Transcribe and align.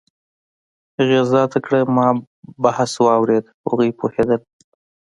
هغې 0.97 1.19
زیاته 1.31 1.59
کړه: 1.65 1.79
"ما 1.95 2.07
بحث 2.63 2.91
واورېد، 3.03 3.45
هغوی 3.69 3.89
پوهېدل 3.99 4.41